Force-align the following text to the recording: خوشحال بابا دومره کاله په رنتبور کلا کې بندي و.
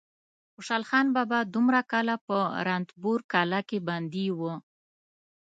خوشحال 0.53 1.05
بابا 1.15 1.39
دومره 1.53 1.81
کاله 1.91 2.15
په 2.27 2.37
رنتبور 2.67 3.19
کلا 3.31 3.61
کې 3.69 3.79
بندي 3.87 4.27
و. 4.37 4.39